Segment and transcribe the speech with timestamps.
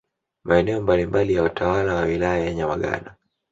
[0.43, 3.15] Maeneo mbalimbali ya utawala ya Wilaya ya Nyamagana